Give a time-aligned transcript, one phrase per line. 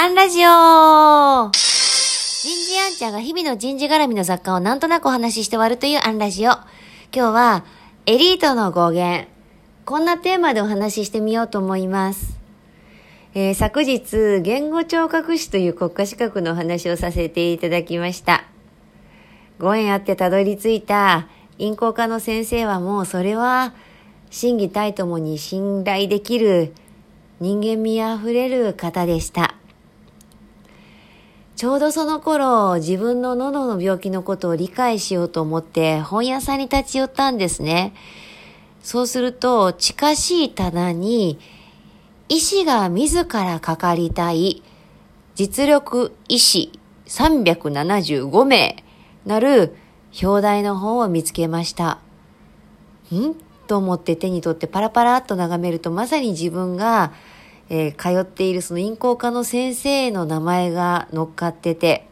[0.00, 6.52] アンラジオ人事アンちゃんが日々の人事絡みの雑貨をなんとなくお話しして終わるというアンラジオ。
[6.52, 6.62] 今
[7.12, 7.64] 日は、
[8.06, 9.26] エリートの語源。
[9.84, 12.38] こんなテーマでお話ししてみようと思います。
[13.34, 18.44] えー、昨日、言語聴覚士という国家資格のお話をさせていただきました。
[19.58, 21.26] ご縁あってたどり着いた
[21.58, 23.74] 陰行科の先生はもうそれは、
[24.30, 26.72] 真偽体ともに信頼できる
[27.40, 29.57] 人間味あふれる方でした。
[31.58, 37.94] ちょうどその頃、自分の喉の病気のことを理解しようと思って本屋さんに立ち寄ったんですね。
[38.80, 41.40] そうすると、近しい棚に、
[42.28, 44.62] 医師が自らかかりたい
[45.34, 48.84] 実力医師375名
[49.26, 49.74] なる
[50.22, 51.98] 表題の本を見つけました。
[53.12, 53.34] ん？
[53.66, 57.12] と思って手に取ってパラパラっと眺めるとまさに自分が
[57.70, 62.06] えー、通っているその陰行科の先生の名前が乗っかってて、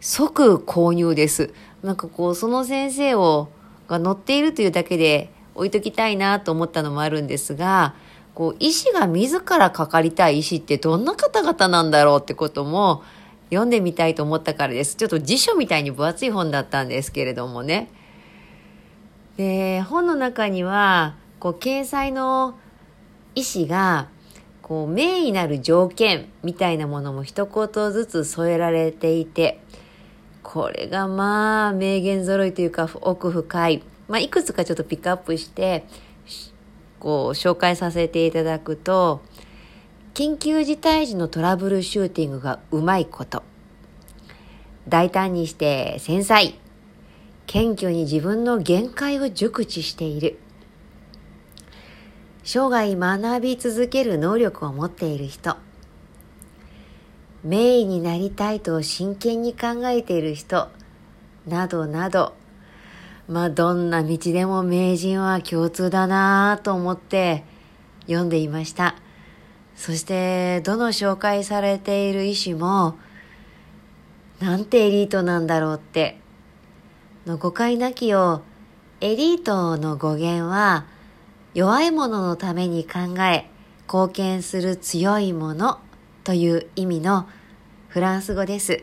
[0.00, 1.54] 即購入です。
[1.82, 3.48] なんかこう、その先生を、
[3.88, 7.94] が載っているというだけで置いときたいなと思ったのもあるんですが、
[8.34, 13.02] こう、医師が自らかかりたい医師ってどんな方々なんだろうってことも
[13.50, 14.96] 読んでみたいと思ったからです。
[14.96, 17.88] ちょっと辞書みたいに分厚い本だったんですけれどもね。
[19.36, 22.58] で、本の中には、こう、掲載の
[23.34, 24.08] 医師が
[24.60, 29.60] こう名医なる条件みたいなものも一言ずつ添えられていて
[30.42, 35.84] これがまあ名言揃いというか奥深い、まあ、いくつかちょっとピックアップして
[37.00, 39.22] こう紹介させていただくと
[40.14, 43.42] 緊急事態時のトラブルシューティングがうまいこと。
[44.86, 46.54] 大胆にして繊細。
[47.46, 50.38] 謙虚に自分の限界を熟知している。
[52.44, 55.56] 生涯学び続ける能力を持っている人。
[57.44, 60.68] 名医になりたいと真剣に考えている人。
[61.46, 62.34] などなど。
[63.28, 67.44] まあどんな道でも名人は共通だなぁと思って。
[68.06, 68.96] 読んでいました。
[69.76, 72.98] そしてどの紹介されている医師も
[74.40, 76.18] なんてエリートなんだろうって。
[77.24, 78.42] の誤解なきよ
[79.00, 79.04] う。
[79.04, 80.86] エリートの語源は
[81.54, 83.50] 弱い者のために考え、
[83.86, 85.80] 貢献する強いもの
[86.24, 87.28] という意味の
[87.88, 88.82] フランス語です。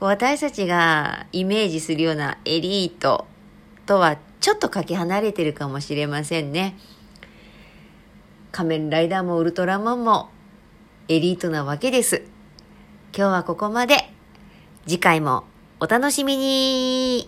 [0.00, 3.26] 私たちがイメージするようなエリート
[3.86, 6.76] とはちょっとかけ離れてるかもしれませんね。
[8.50, 10.30] 仮面ライダーもウルトラマンも
[11.06, 12.22] エリートなわけです。
[13.16, 14.12] 今日はここまで。
[14.88, 15.44] 次回も
[15.78, 17.24] お楽しみに